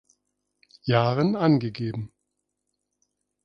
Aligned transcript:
Jahren 0.81 1.35
angegeben. 1.35 2.11